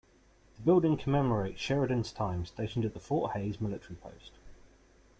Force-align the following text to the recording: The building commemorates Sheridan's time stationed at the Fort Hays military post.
The 0.55 0.63
building 0.63 0.97
commemorates 0.97 1.59
Sheridan's 1.61 2.11
time 2.11 2.43
stationed 2.47 2.85
at 2.85 2.95
the 2.95 2.99
Fort 2.99 3.33
Hays 3.33 3.61
military 3.61 3.97
post. 3.97 4.31